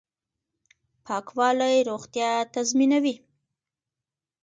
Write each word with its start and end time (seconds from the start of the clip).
پاکوالی 1.05 1.75
روغتیا 1.89 2.31
تضمینوي 2.53 3.15